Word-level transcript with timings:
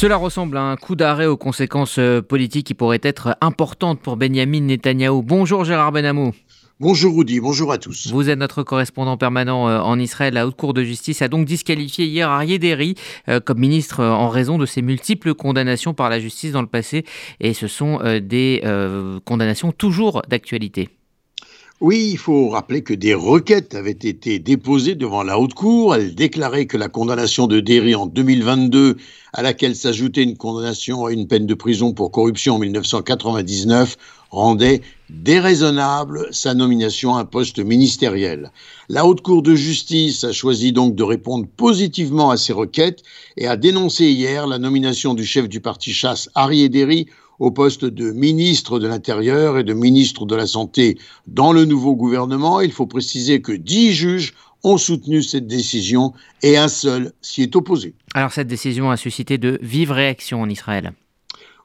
Cela 0.00 0.16
ressemble 0.16 0.56
à 0.58 0.62
un 0.62 0.76
coup 0.76 0.94
d'arrêt 0.94 1.26
aux 1.26 1.36
conséquences 1.36 1.98
euh, 1.98 2.22
politiques 2.22 2.68
qui 2.68 2.74
pourraient 2.74 3.00
être 3.02 3.36
importantes 3.40 3.98
pour 3.98 4.16
Benjamin 4.16 4.60
Netanyahou. 4.60 5.22
Bonjour 5.22 5.64
Gérard 5.64 5.90
Benamou. 5.90 6.30
Bonjour 6.78 7.18
Rudy, 7.18 7.40
bonjour 7.40 7.72
à 7.72 7.78
tous. 7.78 8.06
Vous 8.12 8.30
êtes 8.30 8.38
notre 8.38 8.62
correspondant 8.62 9.16
permanent 9.16 9.68
euh, 9.68 9.80
en 9.80 9.98
Israël. 9.98 10.34
La 10.34 10.46
Haute 10.46 10.54
Cour 10.54 10.72
de 10.72 10.84
justice 10.84 11.20
a 11.20 11.26
donc 11.26 11.46
disqualifié 11.46 12.06
hier 12.06 12.30
Arié 12.30 12.60
Deri 12.60 12.94
euh, 13.28 13.40
comme 13.40 13.58
ministre 13.58 14.04
en 14.04 14.28
raison 14.28 14.56
de 14.56 14.66
ses 14.66 14.82
multiples 14.82 15.34
condamnations 15.34 15.94
par 15.94 16.10
la 16.10 16.20
justice 16.20 16.52
dans 16.52 16.62
le 16.62 16.68
passé. 16.68 17.04
Et 17.40 17.52
ce 17.52 17.66
sont 17.66 17.98
des 18.22 18.62
condamnations 19.24 19.72
toujours 19.72 20.22
d'actualité. 20.28 20.90
Oui, 21.80 22.08
il 22.10 22.18
faut 22.18 22.48
rappeler 22.48 22.82
que 22.82 22.92
des 22.92 23.14
requêtes 23.14 23.76
avaient 23.76 23.92
été 23.92 24.40
déposées 24.40 24.96
devant 24.96 25.22
la 25.22 25.38
Haute 25.38 25.54
Cour. 25.54 25.94
Elle 25.94 26.12
déclarait 26.12 26.66
que 26.66 26.76
la 26.76 26.88
condamnation 26.88 27.46
de 27.46 27.60
Derry 27.60 27.94
en 27.94 28.06
2022, 28.06 28.96
à 29.32 29.42
laquelle 29.42 29.76
s'ajoutait 29.76 30.24
une 30.24 30.36
condamnation 30.36 31.06
à 31.06 31.12
une 31.12 31.28
peine 31.28 31.46
de 31.46 31.54
prison 31.54 31.92
pour 31.92 32.10
corruption 32.10 32.56
en 32.56 32.58
1999, 32.58 33.96
rendait 34.30 34.82
déraisonnable 35.08 36.26
sa 36.32 36.52
nomination 36.52 37.14
à 37.14 37.20
un 37.20 37.24
poste 37.24 37.60
ministériel. 37.60 38.50
La 38.88 39.06
Haute 39.06 39.20
Cour 39.20 39.42
de 39.42 39.54
justice 39.54 40.24
a 40.24 40.32
choisi 40.32 40.72
donc 40.72 40.96
de 40.96 41.04
répondre 41.04 41.46
positivement 41.56 42.30
à 42.30 42.36
ces 42.36 42.52
requêtes 42.52 43.04
et 43.36 43.46
a 43.46 43.56
dénoncé 43.56 44.06
hier 44.06 44.48
la 44.48 44.58
nomination 44.58 45.14
du 45.14 45.24
chef 45.24 45.48
du 45.48 45.60
parti 45.60 45.92
chasse, 45.92 46.28
Harry 46.34 46.68
Derry, 46.68 47.06
au 47.38 47.50
poste 47.50 47.84
de 47.84 48.10
ministre 48.10 48.78
de 48.78 48.86
l'Intérieur 48.86 49.58
et 49.58 49.64
de 49.64 49.74
ministre 49.74 50.26
de 50.26 50.34
la 50.34 50.46
Santé 50.46 50.98
dans 51.26 51.52
le 51.52 51.64
nouveau 51.64 51.94
gouvernement. 51.94 52.60
Il 52.60 52.72
faut 52.72 52.86
préciser 52.86 53.40
que 53.40 53.52
dix 53.52 53.92
juges 53.92 54.34
ont 54.64 54.78
soutenu 54.78 55.22
cette 55.22 55.46
décision 55.46 56.12
et 56.42 56.56
un 56.56 56.68
seul 56.68 57.12
s'y 57.20 57.42
est 57.42 57.54
opposé. 57.54 57.94
Alors 58.14 58.32
cette 58.32 58.48
décision 58.48 58.90
a 58.90 58.96
suscité 58.96 59.38
de 59.38 59.58
vives 59.62 59.92
réactions 59.92 60.42
en 60.42 60.48
Israël. 60.48 60.92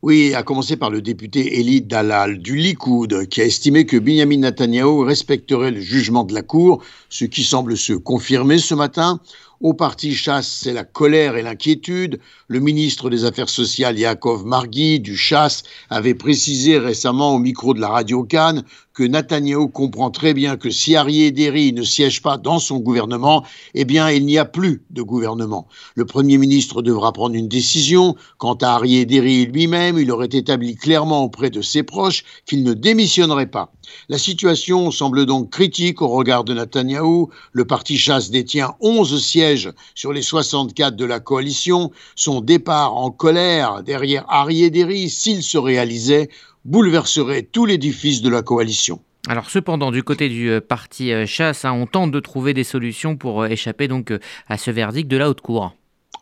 Oui, 0.04 0.34
à 0.36 0.44
commencer 0.44 0.76
par 0.76 0.90
le 0.90 1.02
député 1.02 1.62
Eli 1.62 1.82
Dalal 1.82 2.40
du 2.40 2.58
Likoud, 2.58 3.26
qui 3.30 3.40
a 3.40 3.46
estimé 3.46 3.86
que 3.86 3.96
Benjamin 3.96 4.40
Netanyahu 4.40 5.06
respecterait 5.06 5.72
le 5.72 5.80
jugement 5.80 6.26
de 6.26 6.34
la 6.34 6.42
Cour, 6.42 6.84
ce 7.08 7.24
qui 7.24 7.42
semble 7.42 7.78
se 7.78 7.94
confirmer 7.94 8.58
ce 8.58 8.76
matin. 8.76 9.22
Au 9.64 9.74
parti 9.74 10.14
chasse, 10.14 10.60
c'est 10.62 10.74
la 10.74 10.84
colère 10.84 11.38
et 11.38 11.42
l'inquiétude. 11.42 12.20
Le 12.50 12.60
ministre 12.60 13.10
des 13.10 13.24
Affaires 13.24 13.48
sociales, 13.48 13.98
Yaakov 13.98 14.46
Margui, 14.46 15.00
du 15.00 15.16
chasse, 15.16 15.64
avait 15.90 16.16
précisé 16.16 16.78
récemment 16.78 17.34
au 17.34 17.40
micro 17.40 17.74
de 17.74 17.80
la 17.80 17.88
radio 17.88 18.26
Cannes 18.26 18.66
que 18.94 19.04
Netanyahu 19.04 19.70
comprend 19.70 20.12
très 20.12 20.34
bien 20.34 20.58
que 20.58 20.70
si 20.70 20.96
Arié 20.96 21.32
Deri 21.32 21.74
ne 21.74 21.82
siège 21.84 22.22
pas 22.22 22.38
dans 22.38 22.60
son 22.60 22.78
gouvernement, 22.80 23.44
eh 23.74 23.86
bien, 23.86 24.10
il 24.12 24.26
n'y 24.26 24.38
a 24.38 24.46
plus 24.46 24.84
de 24.92 25.02
gouvernement. 25.02 25.68
Le 25.96 26.06
Premier 26.06 26.38
ministre 26.38 26.82
devra 26.82 27.12
prendre 27.12 27.36
une 27.36 27.48
décision. 27.48 28.16
Quant 28.38 28.56
à 28.56 28.74
Arié 28.74 29.06
Deri 29.06 29.46
lui-même, 29.46 29.98
il 29.98 30.12
aurait 30.12 30.30
établi 30.32 30.76
clairement 30.76 31.24
auprès 31.24 31.50
de 31.50 31.62
ses 31.62 31.84
proches 31.84 32.24
qu'il 32.46 32.64
ne 32.64 32.74
démissionnerait 32.74 33.50
pas. 33.50 33.74
La 34.10 34.18
situation 34.18 34.92
semble 34.92 35.26
donc 35.26 35.50
critique 35.52 36.02
au 36.02 36.08
regard 36.08 36.44
de 36.44 36.54
Netanyahou. 36.54 37.30
Le 37.52 37.66
parti 37.66 37.98
chasse 37.98 38.30
détient 38.30 38.76
11 38.80 39.22
sièges 39.24 39.53
sur 39.96 40.14
les 40.14 40.22
64 40.22 40.96
de 40.96 41.06
la 41.06 41.20
coalition. 41.20 41.92
Son 42.16 42.42
départ 42.42 42.96
en 42.96 43.12
colère 43.12 43.84
derrière 43.84 44.26
Harry 44.28 44.64
s'il 45.10 45.44
se 45.44 45.58
réalisait, 45.58 46.30
bouleverserait 46.66 47.44
tout 47.44 47.66
l'édifice 47.66 48.22
de 48.22 48.30
la 48.30 48.42
coalition. 48.42 49.00
Alors 49.28 49.50
cependant, 49.50 49.92
du 49.92 50.04
côté 50.04 50.28
du 50.28 50.50
euh, 50.50 50.60
parti 50.60 51.14
euh, 51.14 51.26
chasse, 51.26 51.64
hein, 51.64 51.72
on 51.72 51.86
tente 51.86 52.12
de 52.12 52.20
trouver 52.20 52.54
des 52.54 52.66
solutions 52.66 53.16
pour 53.16 53.44
euh, 53.44 53.48
échapper 53.48 53.88
donc 53.88 54.12
à 54.50 54.58
ce 54.58 54.70
verdict 54.70 55.10
de 55.10 55.16
la 55.16 55.30
haute 55.30 55.40
cour. 55.40 55.74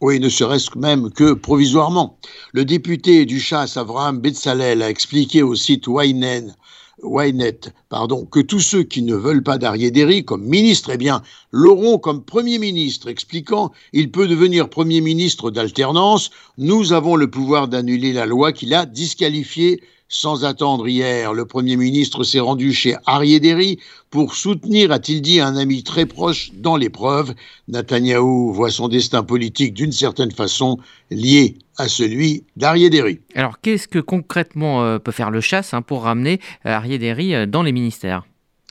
Oui, 0.01 0.19
ne 0.19 0.29
serait-ce 0.29 0.77
même 0.77 1.11
que 1.11 1.33
provisoirement. 1.33 2.17
Le 2.53 2.63
député 2.63 3.25
du 3.25 3.39
chasse, 3.39 3.77
Avraham 3.77 4.19
Betzalel, 4.19 4.81
a 4.83 4.89
expliqué 4.89 5.41
au 5.41 5.55
site 5.55 5.88
Waynen 5.88 6.55
Wynet, 7.03 7.73
pardon, 7.89 8.25
que 8.25 8.39
tous 8.39 8.59
ceux 8.59 8.83
qui 8.83 9.02
ne 9.02 9.16
veulent 9.16 9.44
pas 9.44 9.57
d'Ariéderi 9.57 10.23
comme 10.23 10.44
ministre, 10.44 10.91
eh 10.94 10.97
bien, 10.97 11.22
l'auront 11.51 11.97
comme 11.97 12.23
Premier 12.23 12.59
ministre, 12.59 13.09
expliquant 13.09 13.72
il 13.94 14.12
peut 14.12 14.28
devenir 14.28 14.69
Premier 14.69 15.01
ministre 15.01 15.51
d'alternance. 15.51 16.31
Nous 16.57 16.94
avons 16.94 17.16
le 17.16 17.29
pouvoir 17.29 17.67
d'annuler 17.67 18.13
la 18.13 18.25
loi 18.25 18.51
qu'il 18.51 18.73
a 18.73 18.85
disqualifiée 18.85 19.81
sans 20.11 20.44
attendre 20.44 20.89
hier, 20.89 21.33
le 21.33 21.45
Premier 21.45 21.77
ministre 21.77 22.23
s'est 22.25 22.41
rendu 22.41 22.73
chez 22.73 22.95
Ariéderi 23.05 23.79
pour 24.09 24.35
soutenir, 24.35 24.91
a-t-il 24.91 25.22
dit, 25.22 25.39
un 25.39 25.55
ami 25.55 25.83
très 25.83 26.05
proche 26.05 26.51
dans 26.53 26.75
l'épreuve. 26.75 27.33
Netanyahou 27.69 28.51
voit 28.51 28.71
son 28.71 28.89
destin 28.89 29.23
politique 29.23 29.73
d'une 29.73 29.94
certaine 29.94 30.31
façon 30.31 30.77
lié 31.11 31.57
à 31.77 31.88
celui 31.88 32.44
d'Ariéderi. 32.57 33.19
Alors 33.35 33.61
qu'est-ce 33.61 33.88
que 33.88 34.00
concrètement 34.00 34.83
euh, 34.83 35.00
peut 35.00 35.13
faire 35.13 35.31
le 35.31 35.39
chasse 35.39 35.73
hein, 35.73 35.81
pour 35.81 36.03
ramener 36.03 36.41
euh, 36.66 36.71
Ariéderi 36.71 37.33
euh, 37.33 37.45
dans 37.45 37.63
les 37.63 37.71
ministères? 37.71 38.25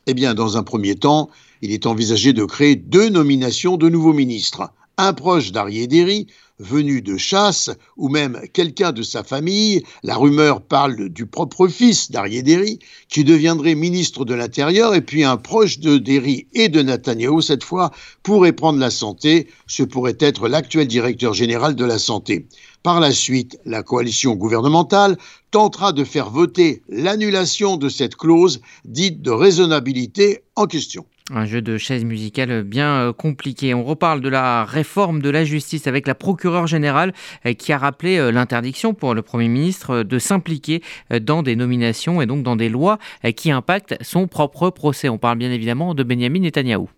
Eh 0.06 0.12
bien, 0.12 0.34
dans 0.34 0.58
un 0.58 0.62
premier 0.62 0.94
temps, 0.94 1.30
il 1.62 1.72
est 1.72 1.86
envisagé 1.86 2.34
de 2.34 2.44
créer 2.44 2.76
deux 2.76 3.08
nominations 3.08 3.78
de 3.78 3.88
nouveaux 3.88 4.12
ministres 4.12 4.70
un 5.06 5.12
proche 5.12 5.52
d'Ariéderi, 5.52 6.26
venu 6.58 7.00
de 7.00 7.16
chasse, 7.16 7.70
ou 7.96 8.08
même 8.08 8.38
quelqu'un 8.52 8.92
de 8.92 9.02
sa 9.02 9.24
famille, 9.24 9.82
la 10.02 10.16
rumeur 10.16 10.60
parle 10.60 11.08
du 11.08 11.26
propre 11.26 11.68
fils 11.68 12.10
d'Ariéderi, 12.10 12.78
qui 13.08 13.24
deviendrait 13.24 13.74
ministre 13.74 14.24
de 14.24 14.34
l'Intérieur, 14.34 14.94
et 14.94 15.00
puis 15.00 15.24
un 15.24 15.38
proche 15.38 15.78
de 15.78 15.96
Derry 15.96 16.46
et 16.52 16.68
de 16.68 16.82
Netanyahu, 16.82 17.40
cette 17.40 17.64
fois, 17.64 17.90
pourrait 18.22 18.52
prendre 18.52 18.78
la 18.78 18.90
santé, 18.90 19.48
ce 19.66 19.82
pourrait 19.82 20.18
être 20.20 20.48
l'actuel 20.48 20.86
directeur 20.86 21.32
général 21.32 21.74
de 21.74 21.84
la 21.84 21.98
santé. 21.98 22.46
Par 22.82 23.00
la 23.00 23.12
suite, 23.12 23.58
la 23.64 23.82
coalition 23.82 24.34
gouvernementale 24.34 25.16
tentera 25.50 25.92
de 25.92 26.04
faire 26.04 26.30
voter 26.30 26.82
l'annulation 26.88 27.76
de 27.76 27.88
cette 27.88 28.16
clause 28.16 28.60
dite 28.84 29.22
de 29.22 29.30
raisonnabilité 29.30 30.42
en 30.56 30.66
question. 30.66 31.04
Un 31.32 31.44
jeu 31.44 31.62
de 31.62 31.78
chaises 31.78 32.04
musicales 32.04 32.64
bien 32.64 32.92
euh, 32.96 33.12
compliqué. 33.12 33.72
On 33.72 33.84
reparle 33.84 34.20
de 34.20 34.28
la 34.28 34.64
réforme 34.64 35.22
de 35.22 35.30
la 35.30 35.44
justice 35.44 35.86
avec 35.86 36.08
la 36.08 36.16
procureure 36.16 36.66
générale 36.66 37.12
euh, 37.46 37.52
qui 37.52 37.72
a 37.72 37.78
rappelé 37.78 38.18
euh, 38.18 38.32
l'interdiction 38.32 38.94
pour 38.94 39.14
le 39.14 39.22
Premier 39.22 39.46
ministre 39.46 40.02
de 40.02 40.18
s'impliquer 40.18 40.82
dans 41.22 41.42
des 41.44 41.54
nominations 41.54 42.20
et 42.20 42.26
donc 42.26 42.42
dans 42.42 42.56
des 42.56 42.68
lois 42.68 42.98
qui 43.36 43.50
impactent 43.50 43.96
son 44.00 44.26
propre 44.26 44.70
procès. 44.70 45.08
On 45.08 45.18
parle 45.18 45.38
bien 45.38 45.52
évidemment 45.52 45.94
de 45.94 46.02
Benjamin 46.02 46.40
Netanyahou. 46.40 46.90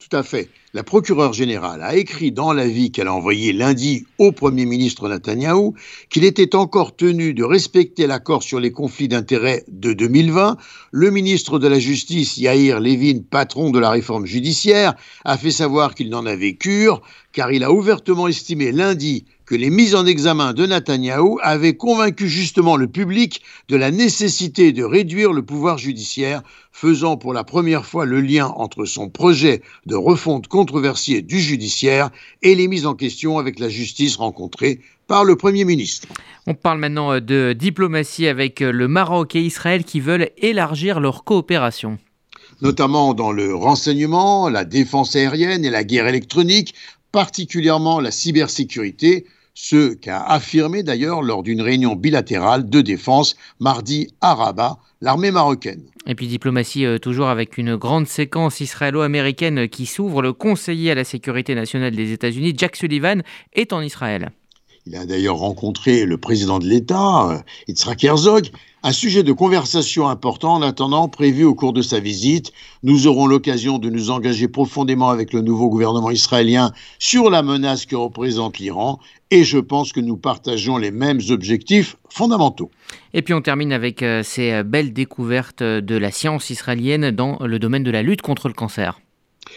Tout 0.00 0.16
à 0.16 0.22
fait. 0.22 0.48
La 0.72 0.82
procureure 0.82 1.34
générale 1.34 1.82
a 1.82 1.94
écrit 1.94 2.32
dans 2.32 2.54
l'avis 2.54 2.90
qu'elle 2.90 3.08
a 3.08 3.12
envoyé 3.12 3.52
lundi 3.52 4.06
au 4.16 4.32
Premier 4.32 4.64
ministre 4.64 5.10
Netanyahou 5.10 5.74
qu'il 6.08 6.24
était 6.24 6.54
encore 6.54 6.96
tenu 6.96 7.34
de 7.34 7.44
respecter 7.44 8.06
l'accord 8.06 8.42
sur 8.42 8.60
les 8.60 8.72
conflits 8.72 9.08
d'intérêts 9.08 9.62
de 9.68 9.92
2020. 9.92 10.56
Le 10.90 11.10
ministre 11.10 11.58
de 11.58 11.68
la 11.68 11.78
Justice, 11.78 12.38
Yair 12.38 12.80
Levin, 12.80 13.20
patron 13.28 13.70
de 13.70 13.78
la 13.78 13.90
réforme 13.90 14.24
judiciaire, 14.24 14.94
a 15.26 15.36
fait 15.36 15.50
savoir 15.50 15.94
qu'il 15.94 16.08
n'en 16.08 16.24
avait 16.24 16.54
cure, 16.54 17.02
car 17.32 17.52
il 17.52 17.62
a 17.62 17.70
ouvertement 17.70 18.26
estimé 18.26 18.72
lundi 18.72 19.26
que 19.50 19.56
les 19.56 19.70
mises 19.70 19.96
en 19.96 20.06
examen 20.06 20.52
de 20.52 20.64
Netanyahou 20.64 21.40
avaient 21.42 21.74
convaincu 21.74 22.28
justement 22.28 22.76
le 22.76 22.86
public 22.86 23.42
de 23.68 23.74
la 23.74 23.90
nécessité 23.90 24.70
de 24.70 24.84
réduire 24.84 25.32
le 25.32 25.42
pouvoir 25.42 25.76
judiciaire, 25.76 26.42
faisant 26.70 27.16
pour 27.16 27.34
la 27.34 27.42
première 27.42 27.84
fois 27.84 28.04
le 28.04 28.20
lien 28.20 28.46
entre 28.46 28.84
son 28.84 29.08
projet 29.08 29.60
de 29.86 29.96
refonte 29.96 30.46
controversée 30.46 31.20
du 31.20 31.40
judiciaire 31.40 32.10
et 32.42 32.54
les 32.54 32.68
mises 32.68 32.86
en 32.86 32.94
question 32.94 33.38
avec 33.38 33.58
la 33.58 33.68
justice 33.68 34.14
rencontrées 34.14 34.82
par 35.08 35.24
le 35.24 35.34
Premier 35.34 35.64
ministre. 35.64 36.06
On 36.46 36.54
parle 36.54 36.78
maintenant 36.78 37.14
euh, 37.14 37.20
de 37.20 37.52
diplomatie 37.52 38.28
avec 38.28 38.62
euh, 38.62 38.70
le 38.70 38.86
Maroc 38.86 39.34
et 39.34 39.42
Israël 39.42 39.82
qui 39.82 39.98
veulent 39.98 40.30
élargir 40.38 41.00
leur 41.00 41.24
coopération 41.24 41.98
notamment 42.62 43.14
dans 43.14 43.32
le 43.32 43.54
renseignement, 43.54 44.50
la 44.50 44.66
défense 44.66 45.16
aérienne 45.16 45.64
et 45.64 45.70
la 45.70 45.82
guerre 45.82 46.06
électronique, 46.06 46.74
particulièrement 47.10 48.00
la 48.00 48.10
cybersécurité, 48.10 49.24
ce 49.62 49.92
qu'a 49.92 50.22
affirmé 50.22 50.82
d'ailleurs 50.82 51.20
lors 51.20 51.42
d'une 51.42 51.60
réunion 51.60 51.94
bilatérale 51.94 52.70
de 52.70 52.80
défense 52.80 53.36
mardi 53.58 54.08
à 54.22 54.34
Rabat 54.34 54.78
l'armée 55.02 55.30
marocaine. 55.30 55.82
Et 56.06 56.14
puis 56.14 56.28
diplomatie 56.28 56.86
euh, 56.86 56.98
toujours 56.98 57.28
avec 57.28 57.58
une 57.58 57.76
grande 57.76 58.08
séquence 58.08 58.60
israélo-américaine 58.60 59.68
qui 59.68 59.84
s'ouvre. 59.84 60.22
Le 60.22 60.32
conseiller 60.32 60.90
à 60.90 60.94
la 60.94 61.04
sécurité 61.04 61.54
nationale 61.54 61.94
des 61.94 62.12
États-Unis, 62.12 62.54
Jack 62.56 62.74
Sullivan, 62.74 63.22
est 63.52 63.74
en 63.74 63.82
Israël. 63.82 64.32
Il 64.86 64.96
a 64.96 65.04
d'ailleurs 65.04 65.36
rencontré 65.36 66.06
le 66.06 66.16
président 66.16 66.58
de 66.58 66.66
l'État, 66.66 67.30
euh, 67.30 67.38
Yitzhak 67.68 68.02
Herzog, 68.02 68.48
un 68.82 68.92
sujet 68.92 69.22
de 69.22 69.32
conversation 69.32 70.08
important 70.08 70.54
en 70.54 70.62
attendant 70.62 71.08
prévu 71.08 71.44
au 71.44 71.54
cours 71.54 71.72
de 71.72 71.82
sa 71.82 72.00
visite. 72.00 72.52
Nous 72.82 73.06
aurons 73.06 73.26
l'occasion 73.26 73.78
de 73.78 73.90
nous 73.90 74.10
engager 74.10 74.48
profondément 74.48 75.10
avec 75.10 75.32
le 75.32 75.42
nouveau 75.42 75.68
gouvernement 75.68 76.10
israélien 76.10 76.72
sur 76.98 77.30
la 77.30 77.42
menace 77.42 77.84
que 77.84 77.96
représente 77.96 78.58
l'Iran 78.58 78.98
et 79.30 79.44
je 79.44 79.58
pense 79.58 79.92
que 79.92 80.00
nous 80.00 80.16
partageons 80.16 80.78
les 80.78 80.90
mêmes 80.90 81.20
objectifs 81.28 81.96
fondamentaux. 82.08 82.70
Et 83.12 83.22
puis 83.22 83.34
on 83.34 83.42
termine 83.42 83.72
avec 83.72 84.02
euh, 84.02 84.22
ces 84.22 84.62
belles 84.62 84.92
découvertes 84.92 85.62
de 85.62 85.96
la 85.96 86.10
science 86.10 86.50
israélienne 86.50 87.10
dans 87.10 87.38
le 87.40 87.58
domaine 87.58 87.84
de 87.84 87.90
la 87.90 88.02
lutte 88.02 88.22
contre 88.22 88.48
le 88.48 88.54
cancer. 88.54 88.98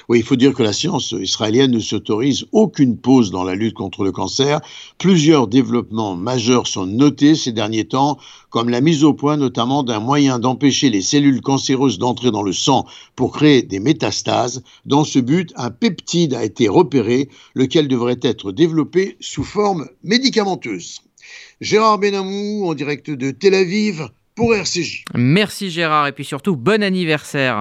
Oui, 0.09 0.19
il 0.19 0.23
faut 0.23 0.35
dire 0.35 0.53
que 0.53 0.63
la 0.63 0.73
science 0.73 1.11
israélienne 1.11 1.71
ne 1.71 1.79
s'autorise 1.79 2.45
aucune 2.51 2.97
pause 2.97 3.31
dans 3.31 3.43
la 3.43 3.55
lutte 3.55 3.75
contre 3.75 4.03
le 4.03 4.11
cancer. 4.11 4.61
Plusieurs 4.97 5.47
développements 5.47 6.15
majeurs 6.15 6.67
sont 6.67 6.85
notés 6.85 7.35
ces 7.35 7.51
derniers 7.51 7.85
temps, 7.85 8.17
comme 8.49 8.69
la 8.69 8.81
mise 8.81 9.03
au 9.03 9.13
point 9.13 9.37
notamment 9.37 9.83
d'un 9.83 9.99
moyen 9.99 10.39
d'empêcher 10.39 10.89
les 10.89 11.01
cellules 11.01 11.41
cancéreuses 11.41 11.99
d'entrer 11.99 12.31
dans 12.31 12.43
le 12.43 12.53
sang 12.53 12.85
pour 13.15 13.33
créer 13.33 13.61
des 13.61 13.79
métastases. 13.79 14.63
Dans 14.85 15.03
ce 15.03 15.19
but, 15.19 15.53
un 15.55 15.69
peptide 15.69 16.33
a 16.33 16.43
été 16.43 16.67
repéré, 16.67 17.29
lequel 17.53 17.87
devrait 17.87 18.19
être 18.21 18.51
développé 18.51 19.17
sous 19.19 19.43
forme 19.43 19.87
médicamenteuse. 20.03 21.01
Gérard 21.61 21.99
Benamou, 21.99 22.65
en 22.67 22.73
direct 22.73 23.09
de 23.09 23.31
Tel 23.31 23.53
Aviv, 23.53 24.09
pour 24.35 24.55
RCJ. 24.55 25.05
Merci 25.13 25.69
Gérard, 25.69 26.07
et 26.07 26.11
puis 26.11 26.25
surtout, 26.25 26.55
bon 26.55 26.81
anniversaire. 26.81 27.51